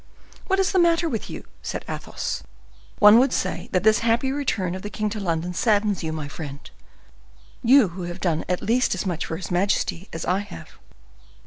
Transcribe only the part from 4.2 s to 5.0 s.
return of the